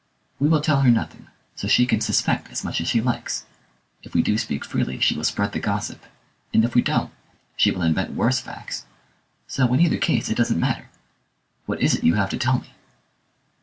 [0.39, 3.45] We will tell her nothing, so she can suspect as much as she likes;
[4.01, 6.03] if we do speak freely she will spread the gossip,
[6.51, 7.11] and if we don't,
[7.55, 8.85] she will invent worse facts;
[9.45, 10.89] so in either case it doesn't matter.
[11.67, 12.71] What is it you have to tell me?"